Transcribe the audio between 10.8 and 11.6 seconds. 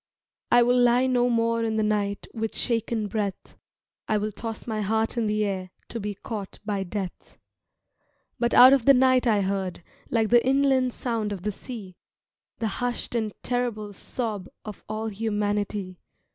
sound of the